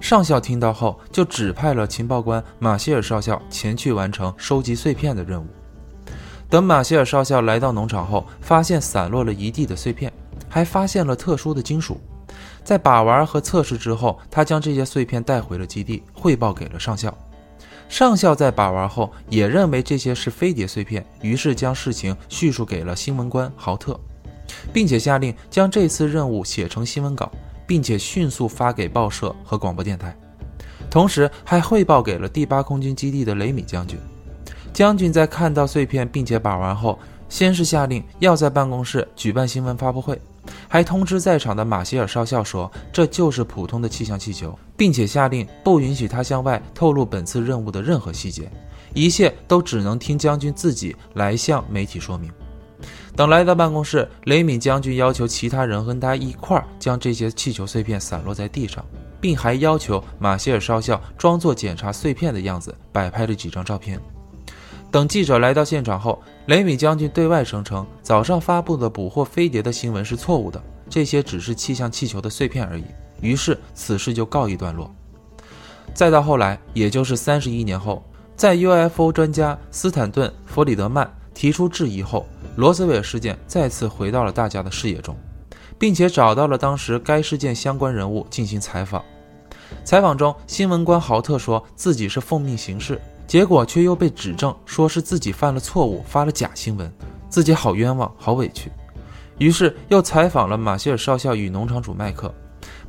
[0.00, 5.46] 上校听到后，就指派了情报官马歇尔少校前去完成收集碎片的任务。
[6.48, 10.12] 等马歇尔少校来到农场后，发现散落了一地的碎片。
[10.58, 12.00] 还发现了特殊的金属，
[12.64, 17.16] 在把玩和测试之后，他将这些碎片带回了基地，汇报给了上校。
[17.88, 23.96] 上校在把玩后也认为这些是飞碟碎片，于是将事情叙述给了新闻官豪特，
[24.72, 27.30] 并且下令将这次任务写成新闻稿，
[27.64, 30.12] 并且迅速发给报社和广播电台，
[30.90, 33.96] 同时还汇报给了第八空军基地的雷米将军。
[34.72, 40.20] 将军在看到碎片并且把玩后，先是下令要在办公室举办新闻发布会。
[40.68, 48.50] 还通知在场的马歇尔少校说，这就是普通的气象气球，并且下令不允许他向外透露本次任务的任何细节，
[48.94, 52.30] 一切都只能听将军自己来向媒体说明。
[53.16, 58.84] 等来到办公室，雷敏将军要求其他人和他一块儿将这些气球碎片散落在地上，
[59.20, 64.00] 并还要求马歇尔少校装作检查碎片的样子，摆拍了几张照片。
[64.90, 72.84] 等记者来到现场后，雷米将军对外声称，早上发布的捕获飞碟的新闻是错误的，这些只是气象气球的碎片而已。
[73.20, 74.90] 于是此事就告一段落。
[75.92, 78.02] 再到后来，也就是三十一年后，
[78.34, 85.14] 在 UFO 专家斯坦顿·弗里德曼提出质疑后，罗斯威尔事件再次回到了大家的视野中，
[85.78, 89.04] 并且找到了当时该事件相关人物进行采访。
[89.84, 92.98] 采访中，新闻官豪特说自己是奉命行事。
[93.28, 96.90] 结果却又被指证说是自己犯了错误，发了假新闻，
[97.28, 98.72] 自己好冤枉，好委屈。
[99.36, 102.34] 于是又采访了马歇尔少校与农场主麦克。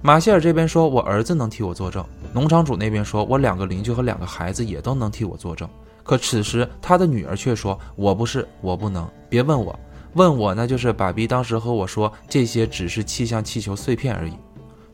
[0.01, 5.69] 马歇尔这边说：“我儿子能替我作证。”农场主那边说：“我两个邻居和两个孩子也都能替我作证。”
[6.03, 9.77] 可此时他的女儿却说：“我不是，我不能，别问我，
[10.13, 14.31] 问我那就是爸比当时和我说这些只是气象气球碎片而已。”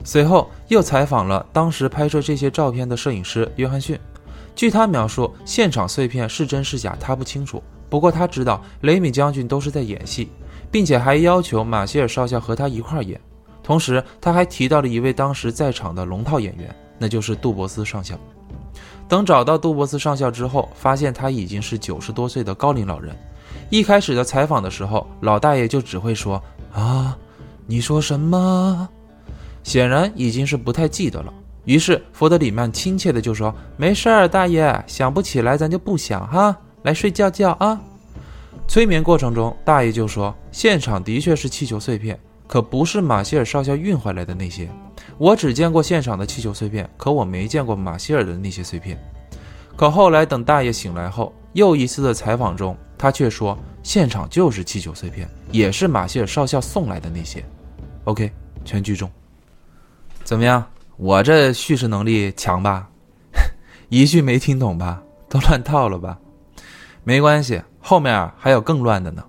[0.03, 3.97] 随后又采访了当时拍摄这些照片的摄影师约翰逊。
[4.55, 7.61] 据他描述，现场碎片是真是假，他不清楚。
[7.89, 10.29] 不过他知道雷米将军都是在演戏，
[10.71, 13.19] 并且还要求马歇尔少校和他一块演。
[13.61, 18.17] 同时，他还提到了一位当时在场的龙套演员，那就是杜博斯上校。
[19.07, 23.15] 等找到杜博斯上校之后，发现他已经是九十多岁的高龄老人。
[23.69, 26.41] 一开始的采访的时候，老大爷就只会说
[26.73, 27.17] ：“啊，
[27.67, 28.87] 你说什么？”
[29.63, 31.33] 显然已经是不太记得了。
[31.65, 37.79] 于是弗德里曼亲切的就说：“没事儿，大爷，想不起来咱就不想哈，来睡觉觉啊。”
[38.67, 44.69] 催眠过程中，大爷就说：“现场的确是气球碎片，可不是马歇尔少校运回来的那些。
[45.17, 48.97] 我只见过现场的气球碎片，可我没见过马歇尔的那些碎片。”
[49.75, 57.43] 可后来等大爷醒来后，又一次的采访中，他却说：“现场就是气球碎片，也是马歇尔少校送来的那些。
[58.05, 58.31] ”OK，
[58.63, 59.09] 全剧终，
[60.23, 60.65] 怎么样？
[60.97, 62.89] 我这叙事能力强吧？
[63.89, 65.01] 一句没听懂吧？
[65.29, 66.17] 都乱套了吧？
[67.03, 69.23] 没关系，后面还有更乱的呢。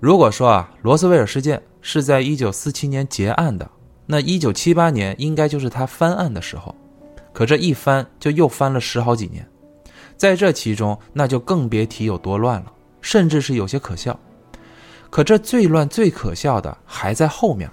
[0.00, 3.68] 如果说啊，罗斯威尔事件是在一九四七年结案的，
[4.06, 6.74] 那一九七八年应该就是他翻案的时候。
[7.32, 9.46] 可这一翻就又翻了十好几年，
[10.16, 14.18] 在这其中那就更别提有多乱了，甚至是有些可笑。
[15.10, 17.70] 可这最乱最可笑的还在后面，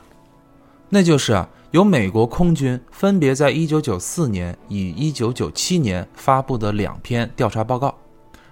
[0.89, 1.49] 那就是啊。
[1.71, 7.95] 由美国空军分别在1994年与1997年发布的两篇调查报告，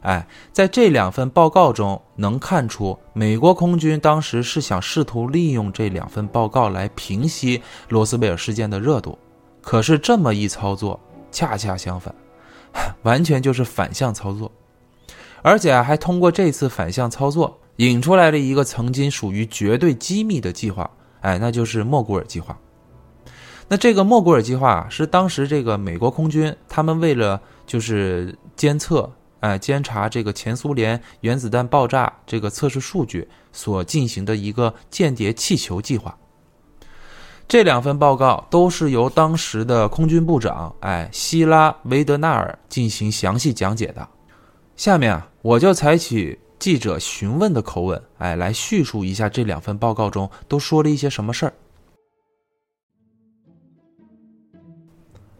[0.01, 9.17] 哎，在这两份报告中能看出，美国空军当时是想试图利用这两份报告来平息罗斯威尔事件的热度，
[9.63, 10.99] 可是这么一操作，
[11.31, 12.13] 恰恰相反，
[13.01, 14.51] 完全就是反向操作，
[15.41, 20.87] 而且还通过这次反向操作引出来了一个曾经属于绝对机密的计划，
[21.21, 22.57] 哎，那就是莫古尔计划。
[23.67, 36.17] 那这个莫古尔计划是当时这个美国空军他们为了就是监测，哎，监察这个前苏联原子弹爆炸这个测试数据所进行的一个间谍气球计划。
[37.47, 44.07] 这两份报告都是由当时的空军部长，哎，希拉维德纳尔进行详细讲解的。
[44.75, 51.53] 下面啊，我就采取记者询问的口吻，哎，来叙述一下这两份报告中都说了一些什么事儿。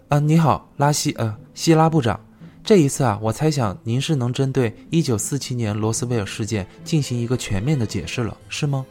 [0.09, 2.19] 啊，你好，拉希，呃，希拉部长，
[2.63, 8.85] 这一次啊，我猜想您是能针对一九四七年罗斯威尔事件进行一个全面的解释了，是吗？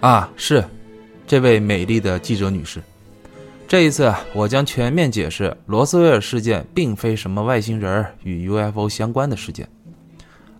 [0.00, 0.64] 啊，是，
[1.26, 2.80] 这位美丽的记者女士，
[3.66, 9.68] 这一次，我将全面解释罗斯威尔事件并非什么外星人与 UFO 相关的事件。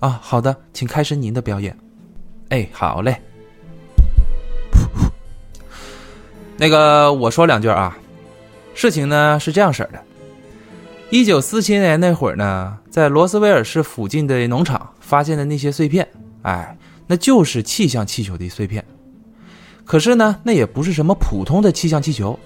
[0.01, 1.77] 啊，好的，请开始您的表演。
[2.51, 3.21] 哎，好嘞。
[6.57, 7.97] 那个，我说两句啊。
[8.75, 10.01] 事情呢是这样式的，
[11.11, 16.07] 一九四七年那会儿呢，在罗斯威尔市附近的农场发现的那些碎片，
[16.43, 18.85] 哎，那就是气象气球的碎片。
[19.85, 22.39] 可是呢，那也不是什么普通的气象气球，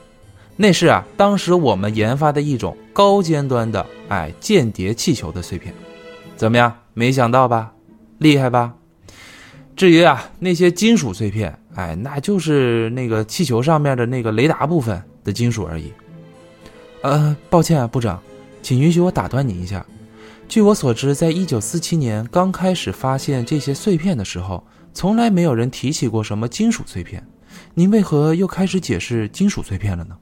[0.56, 5.74] 那是啊，当时我们研发的一种高尖端的哎间谍气球的碎片，
[6.34, 6.74] 怎么样？
[6.94, 7.72] 没想到吧？
[8.18, 8.74] 厉害吧？
[9.74, 15.92] 至于啊那些金属碎片，哎，那就是那个气球上面的那个雷达部分的金属而已。
[17.02, 18.20] 呃，抱歉啊，部长，
[18.62, 19.84] 请允许我打断您一下。
[20.46, 27.26] 据我所知，在一九四七年刚开始发现这些碎片的时候，从来没有人提起过什么金属碎片。
[27.74, 30.16] 您为何又开始解释金属碎片了呢？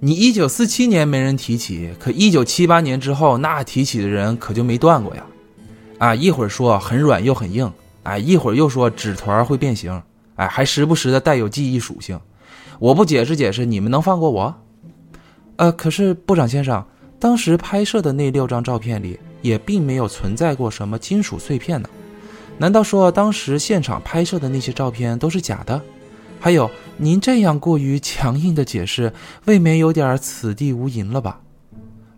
[0.00, 5.26] 你一九四七年没人提起，可一九七八年之后，那提起的人可就没断过呀！
[5.98, 7.72] 啊，一会儿说很软又很硬，
[8.04, 10.00] 哎，一会儿又说纸团会变形，
[10.36, 12.18] 哎，还时不时的带有记忆属性。
[12.78, 14.54] 我不解释解释，你们能放过我？
[15.56, 16.84] 呃，可是部长先生，
[17.18, 21.88] 当时拍摄的那六张照片里，也并没有存在过什么金属碎片呢。
[22.56, 25.82] 难道说当时现场拍摄的那些照片都是假的？
[26.40, 29.12] 还有，您这样过于强硬的解释，
[29.46, 31.40] 未免有点此地无银了吧？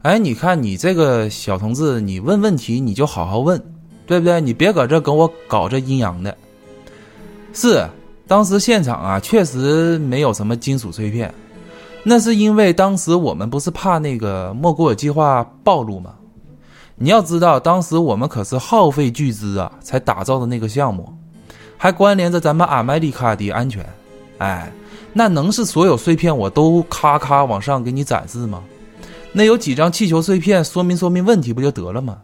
[0.02, 3.62] 哎，你看你这个小同志，你问问题你就好好问，
[4.06, 4.40] 对不对？
[4.40, 6.36] 你别搁这跟我搞这阴阳的。
[7.52, 7.86] 是，
[8.26, 11.32] 当时现场啊，确实没有什么金属碎片，
[12.02, 16.14] 那是因为当时我们不是怕那个莫古尔计划暴露吗？
[16.96, 21.12] 你要知道，当时我们可是耗费巨资啊，才打造的那个项目，
[21.76, 23.84] 还关联着咱们阿麦利卡的安全。
[24.40, 24.72] 哎，
[25.12, 28.62] 那能是所有碎片我都咔咔往上给你展示吗？
[29.32, 32.18] 那有几张气球碎片，说明说明问题不就得了吗？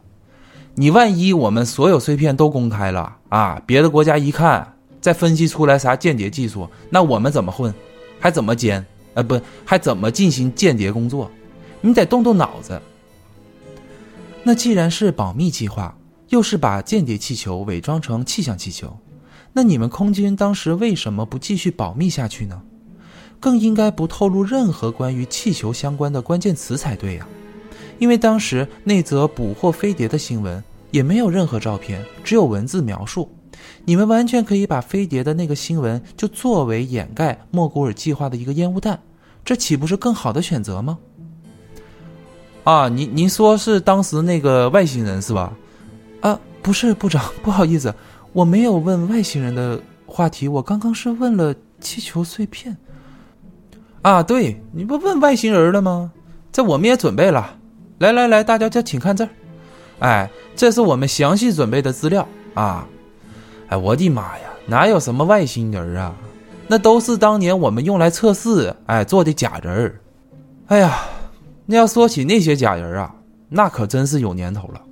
[0.75, 7.73] 你万一我们所有碎片都公开了啊，别的国家一看，再分析出来啥间谍技术，那我们怎么混？
[8.19, 8.85] 还怎么奸？
[9.15, 11.31] 呃，不，还怎么进行间谍工作？
[11.81, 12.81] 你得动动脑子。
[14.43, 15.97] 那既然是保密计划，
[16.31, 18.95] 又是把间谍气球伪装成气象气球。
[19.57, 22.61] 那你们空军当时为什么不继续保密下去呢？
[23.41, 27.27] 更应该不透露任何关于气球相关的关键词才对呀。
[27.99, 33.31] 因为当时那则捕获飞碟的新闻也没有任何照片，只有文字描述。
[33.87, 39.01] 你们完全可以把飞碟的那个新闻就作为掩盖莫古尔计划的一个烟雾弹，
[39.43, 40.99] 这岂不是更好的选择吗？
[42.65, 45.57] 啊，您您说是当时那个外星人是吧？
[46.21, 47.95] 啊，不是部长，不好意思。
[48.37, 52.77] 我没有问外星人的话题，我刚刚是问了气球碎片。
[54.03, 56.13] 啊，对，你不问外星人了吗？
[56.53, 57.57] 这我们也准备了。
[57.97, 59.31] 来来来，大家就请看这儿。
[60.01, 62.87] 哎，这是我们详细准备的资料啊。
[63.69, 66.15] 哎，我的妈呀，哪有什么外星人啊？
[66.69, 70.01] 那都是当年我们用来测试哎做的假人儿。
[70.67, 70.99] 哎呀，
[71.65, 73.15] 那要说起那些假人啊，
[73.49, 74.83] 那可真是有年头了。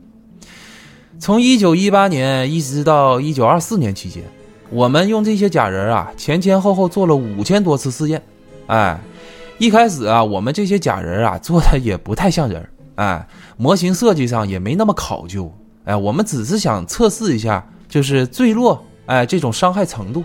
[1.19, 4.23] 从一九一八年一直到一九二四年期间，
[4.71, 8.23] 我们用这些假人啊，前前后后做了五千多次试验。
[8.67, 8.99] 哎，
[9.59, 15.51] 一开始啊，我们这些假人啊做的也不太像人，哎，模型设计上也没那么考究。
[15.85, 20.23] 哎，我们只是想测试一下，就是坠落，哎，这种伤害程度。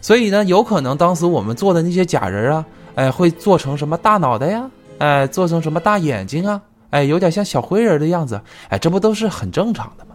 [0.00, 6.60] 所以呢，有可能当时我们做的那些假人啊，哎，会做成什么大脑袋呀，哎，做成什么大眼睛啊，
[6.92, 10.14] 哎，有点像小灰人的样子，哎，这不都是很正常的吗？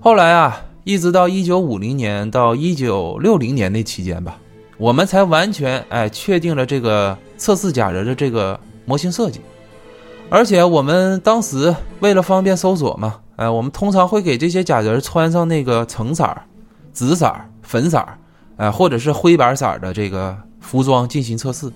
[0.00, 4.38] 后来啊，一直到一九五零年到一九六零年那期间吧，
[4.76, 9.40] 我们才完全哎确定了这个测试假人的这个模型设计。
[10.30, 16.32] 而且我们当时为了方便搜索嘛，哎，我们通常会给这些假人穿上那个橙色、
[16.92, 18.06] 紫色、粉色，
[18.56, 21.68] 哎，或者是灰白色的这个服装进行测试。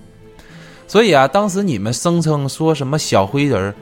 [0.87, 3.75] 所以啊，当时你们声称说什么小灰人儿。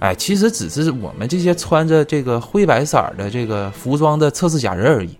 [0.00, 5.16] 哎，其实只是我们这些穿着这个灰白色的这个服装的测试假人而已。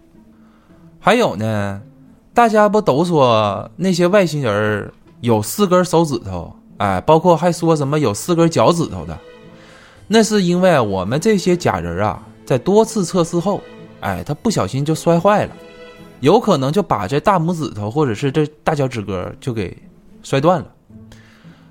[1.00, 1.80] 还有呢，
[2.34, 6.54] 大家不都说那些外星人有四根手指头？
[6.76, 9.18] 哎，包括还说什么有四根脚趾头的？
[10.06, 13.62] 那是因为我们这些假人啊，在多次测试后，
[14.00, 15.52] 哎，他不小心就摔坏了，
[16.20, 19.74] 有可能就把这大拇指头或者是这大脚趾根就给
[20.22, 20.66] 摔断了。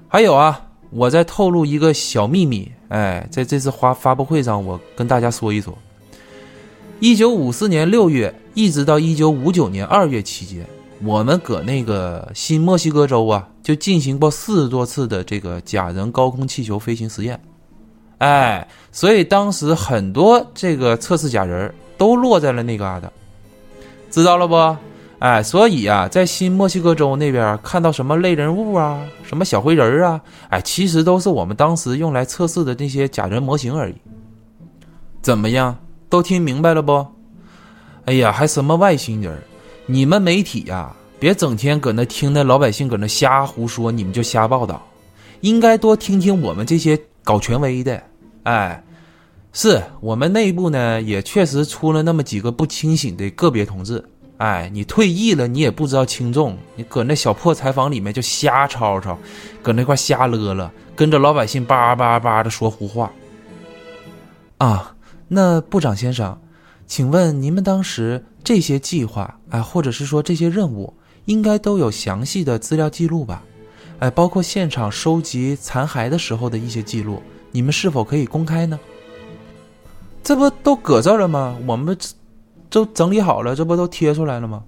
[0.07, 0.59] 还有啊。
[0.95, 5.75] 我再透露一个小秘密，哎，在这次发发布会上，我跟大家说一说。
[6.99, 10.63] 一九五四年六月一直到一九五九年二月期间，
[11.03, 17.41] 我们搁那个新墨西哥州啊，就进行过四十多次的这个假人高空气球飞行实验，
[18.19, 23.11] 哎，所以当时很多这个测试假人都落在了那嘎达，
[24.11, 24.55] 知道了不？
[25.23, 30.19] 哎，所以啊，在新墨西哥州那边看到什么类人物啊，什么小灰人啊，
[30.49, 33.95] 哎，其实都是我们当时用来测试的那些假人模型而已。
[35.21, 37.07] 怎么样，都听明白了不？
[38.03, 39.41] 哎呀，还什么外星人？
[39.85, 44.85] 你们媒体呀，别整天搁那听那老百姓搁那瞎胡说，你们就瞎报道，
[45.39, 48.03] 应该多听听我们这些搞权威的。
[48.43, 48.83] 哎，
[49.53, 54.03] 是我们内部呢，也确实出了那么几个不清醒的个别同志。
[54.43, 59.17] 哎，你退役了，你也不知道轻重，你搁那小破采访里面就瞎吵吵，
[59.61, 63.09] 搁那块瞎乐了，跟着老百姓叭叭叭的说胡话。
[64.57, 64.93] 啊，
[65.29, 66.37] 那部长先生，
[66.85, 73.41] 请问您们当时这些计划，哎，或者是说这些任务，应该都有详细的资料记录吧？
[73.99, 77.23] 哎，包括现场收集残骸的时候的一些记录，
[77.53, 78.77] 你们是否可以公开呢？
[80.21, 81.55] 这不都搁这儿了吗？
[81.65, 81.97] 我们。
[82.73, 84.63] 都整理好了，这不都贴出来了吗？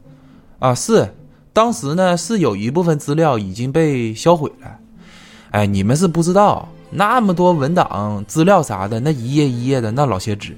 [0.60, 1.12] 啊，是，
[1.52, 4.78] 当时呢是有一部分资料已经被销毁了。
[5.50, 10.56] 哎，你们是不知道，那么多文档资料啥的，那一页一页的，那老些纸，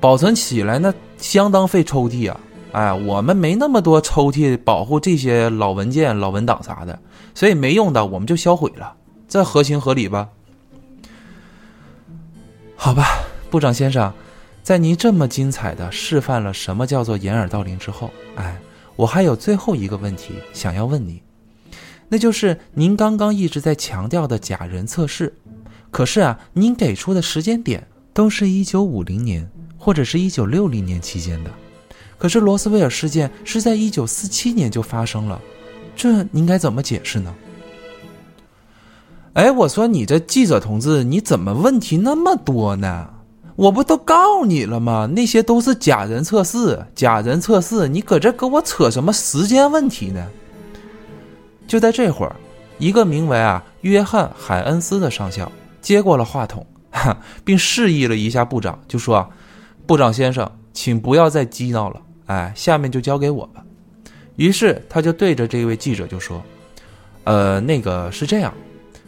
[0.00, 2.38] 保存起来那相当费抽屉啊。
[2.72, 6.98] 哎，我们没那么多抽屉保护这些老文件、老文档啥的，
[7.34, 8.92] 所以没用的我们就销毁了，
[9.26, 10.28] 这合情合理吧？
[12.76, 13.06] 好吧，
[13.50, 14.12] 部长先生。
[14.62, 18.56] 在您这么精彩的示范了什么叫做掩耳盗铃之后，哎，
[18.94, 21.20] 我还有最后一个问题想要问你，
[22.08, 25.34] 那就是您刚刚一直在强调的假人测试，
[25.90, 31.50] 可是啊，您给出的时间点都是一九五零年或者是一九六零年期间的，
[32.16, 35.40] 可是罗斯威尔事件是在一九四七年就发生了，
[35.96, 37.34] 这您该怎么解释呢？
[39.32, 43.10] 哎，我说你这记者同志，你怎么问题那么多呢？
[43.54, 45.06] 我不都告诉你了吗？
[45.14, 50.26] 那些都是假人测试，假人测试，你搁这跟我扯什么时间问题呢？
[51.66, 52.34] 就在这会儿，
[52.78, 55.50] 一个名为啊约翰海恩斯的上校
[55.80, 56.66] 接过了话筒，
[57.44, 59.28] 并示意了一下部长，就说
[59.86, 63.62] ：“部长先生，请不要再激闹了，哎，下面就交给我吧。”
[64.36, 66.42] 于是他就对着这位记者就说
[67.24, 68.52] ：“呃，那个是这样，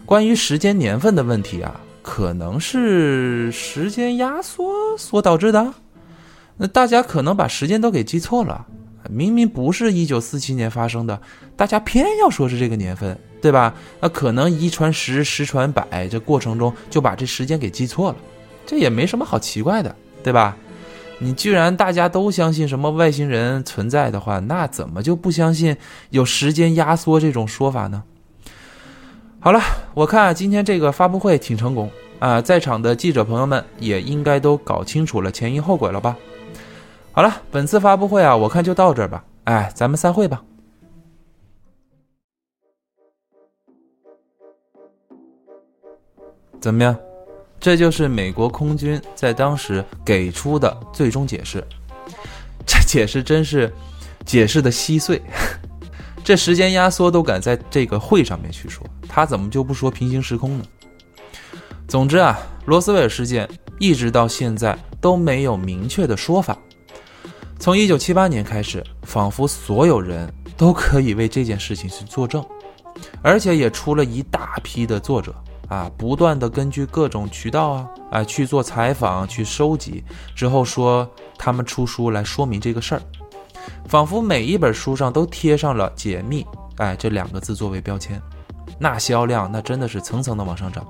[0.05, 5.73] 关于时间年份的问题啊。”可能是时间压缩所导致的，
[6.59, 8.67] 那大家可能把时间都给记错了，
[9.09, 11.19] 明明不是一九四七年发生的，
[11.57, 13.75] 大家偏要说是这个年份，对吧？
[14.01, 18.17] 那可能一传十，十传百，这过程中就把这时间给记错了，
[18.67, 20.55] 这也没什么好奇怪的，对吧？
[21.19, 25.75] 你居然大家都相信什么外星人存在的话，那怎么就不相信
[26.11, 28.03] 有时间压缩这种说法呢？
[29.45, 29.61] 好了，
[29.93, 36.17] 我看今天这个发布会挺成功啊，在场的记者朋友们也应该都搞清楚了前因后果了吧？
[37.13, 39.23] 好了，本次发布会啊，我看就到这儿吧。
[39.45, 40.43] 哎，咱们散会吧。
[46.59, 46.97] 怎么样？
[47.61, 51.63] 这就是美国空军在当时给出的最终解释。
[52.67, 53.71] 这解释真是
[54.25, 55.21] 解释的稀碎。
[56.25, 60.65] 这时间压缩都敢在这个会上面去说，他怎么就不说平行时空呢？
[61.87, 63.49] 总之啊，罗斯威尔事件
[63.79, 66.57] 一直到现在都没有明确的说法。
[67.59, 72.45] 从一九七八年开始，仿佛所有人都可以为这件事情去作证，
[73.23, 75.35] 而且也出了一大批的作者
[75.69, 80.03] 啊，不断的根据各种渠道啊啊去做采访、去收集，
[80.35, 83.03] 之后说他们出书来说明这个事儿。
[83.89, 86.45] 仿佛每一本书上都贴上了“解密”
[86.77, 88.21] 哎这两个字作为标签，
[88.79, 90.85] 那销量那真的是层层的往上涨，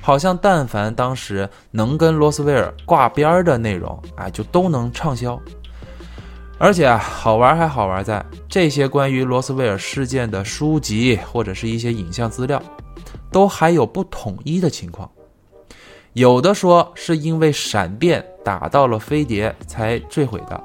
[0.00, 5.40] 好像但凡当时能跟罗斯威尔挂边儿的内容，哎就都能畅销。
[6.58, 12.62] 而且啊，好玩还好玩在这些关于罗斯威尔事件的书籍或者是一些影像资料，
[13.30, 15.10] 都还有不统一的情况，
[16.14, 20.64] 有的说是因为闪电打到了飞碟才坠毁的。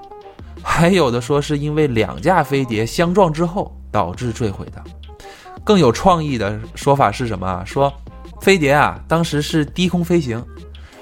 [0.64, 4.82] 还有的说是因为两架飞碟相撞之后导致坠毁的，
[5.64, 7.64] 更有创意的说法是什么啊？
[7.66, 7.94] 说
[8.42, 10.44] 飞碟啊，当时是低空飞行，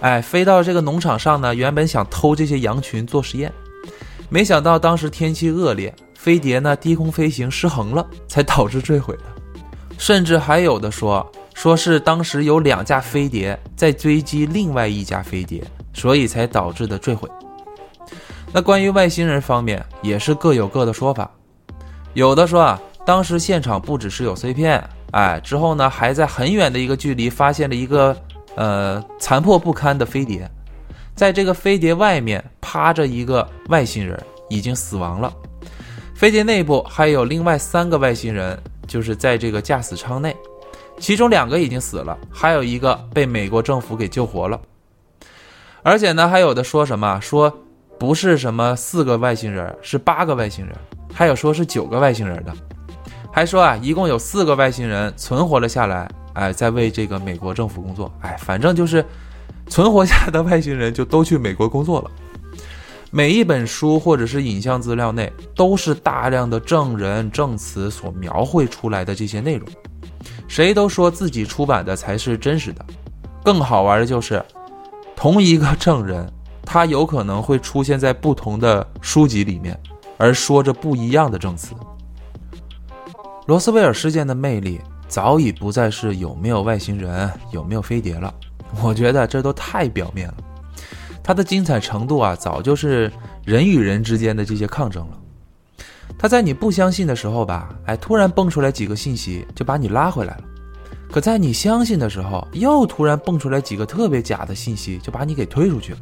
[0.02, 3.52] 哎，飞到这个农场上呢，原本想偷这些羊群做实验，
[4.30, 9.24] 没想到当时天气恶劣，飞碟呢低空飞行失衡了，才导致坠毁的。
[9.98, 17.30] 甚至还有的说，说是当时有两架飞碟在追击另外一架飞碟，所以才导致的坠毁。
[18.52, 21.30] 那关于外星人方面也是各有各的说法，
[22.14, 28.16] 有的说啊，当时现场不只是有碎片，哎，之后呢还在很远的一个距离发现了一个
[28.56, 30.50] 呃残破不堪的飞碟，
[31.16, 35.34] 在这个飞碟外面趴着一个外星人，已经死亡了。
[36.16, 40.36] 飞碟内部还有另外三个外星人，就是在这个驾驶舱内，
[41.00, 44.60] 其中两个已经死了，还有一个被美国政府给救活了。
[45.82, 47.52] 而且呢，还有的说什么说。
[47.98, 50.74] 不是什么四个外星人，是八个外星人，
[51.14, 52.54] 还有说是九个外星人的。
[53.32, 59.06] 还说啊，一共有四个外星人存活了下来，哎，在为这个美国政府工作，哎，反正就是
[59.68, 62.12] 存活下来的外星人就都去美国工作了。
[63.12, 69.68] 每一本书或者是影像资料内，都是大量的证人证词所描绘出来的这些内容。
[70.48, 72.86] 谁都说自己出版的才是真实的。
[73.44, 74.44] 更好玩的就是，
[75.16, 76.32] 同一个证人，
[76.64, 79.80] 他有可能会出现在不同的书籍里面，
[80.18, 81.74] 而说着不一样的证词。
[83.50, 88.32] 罗斯威尔事件的魅力早已不再是有没有外星人、有没有飞碟了，
[88.84, 90.36] 我觉得这都太表面了。
[91.24, 93.12] 它的精彩程度啊，早就是
[93.44, 95.18] 人与人之间的这些抗争了。
[96.16, 100.44] 他在你不相信的时候吧，哎，突然蹦出来几个信息，就把你拉回来了；
[101.12, 106.00] 可在你相信的时候，又突然蹦出来几个特别假的信息，就把你给推出去了。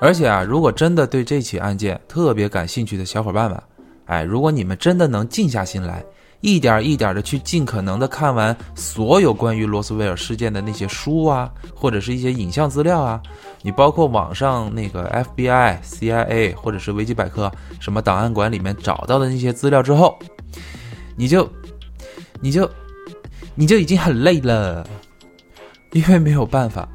[0.00, 3.62] 而且啊，如果真的对这起案件特别感兴趣的小伙伴们，
[4.06, 6.02] 哎，如果你们真的能静下心来。
[6.42, 13.22] 一点一点的去尽可能的看完所有关于罗斯威尔事件的那些书啊，或者是一些影像资料啊，
[13.62, 20.18] 你包括网上那个 FBI、CIA 或者是维基百科什么档案馆里面找到的那些资料之后，
[21.16, 21.48] 你就，
[22.40, 22.68] 你就，
[23.54, 24.84] 你就已经很累了，
[25.92, 26.88] 因为没有办法，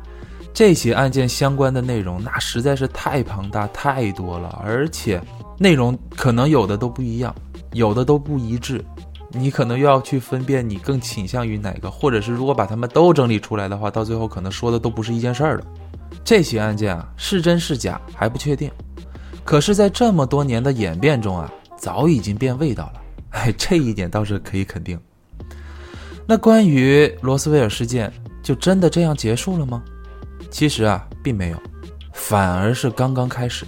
[0.53, 5.21] 这起案件相关的内容那实在是太庞大太多了，而且
[5.57, 7.33] 内容可能有的都不一样，
[7.71, 8.83] 有的都不一致。
[9.29, 15.65] 你可能又要去分辨你更倾向于哪个，或者是如果把他们都整理出来的话，到最后可能说的都不是一件事儿了。
[16.23, 18.71] 这起案件啊，是真是假还不确定，
[19.43, 23.01] 可是，在这么多年的演变中啊，早已经变味道了。
[23.31, 24.99] 哎， 这一点倒是可以肯定。
[26.25, 28.11] 那关于罗斯威尔事件，
[28.41, 29.83] 就真的这样结束了吗？
[30.49, 31.57] 其实啊，并没有，
[32.13, 33.65] 反而是刚刚开始。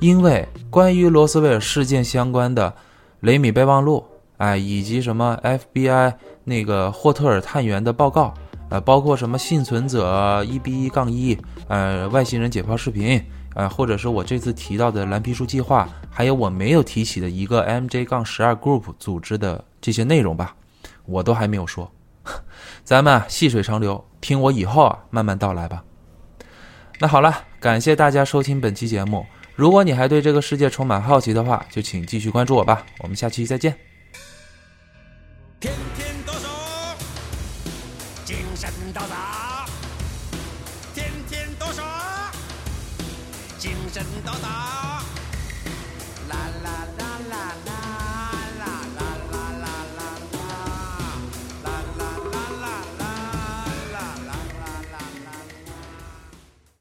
[0.00, 2.72] 因为关于罗斯威尔事件相关的
[3.20, 4.04] 雷米备忘录。
[4.40, 6.14] 哎，以及什么 FBI
[6.44, 8.32] 那个霍特尔探员的报告，
[8.70, 11.36] 呃，包括什么幸存者一 B 一杠一，
[11.68, 13.22] 呃，外星人解剖视频，
[13.54, 20.56] 呃，或者是我这次提到的蓝皮书计划，还有我没有提起的一个 MJ 杠十二 Group 组织的这些内容吧，
[21.04, 21.92] 我都还没有说，
[22.82, 25.84] 咱们细水长流，听我以后啊慢慢道来吧。
[26.98, 33.89] 那好了，感谢大家收听本期节目，如果你还对这个世界充满好奇的话，就请继续关注我吧，我们下期再见。
[35.60, 35.99] 天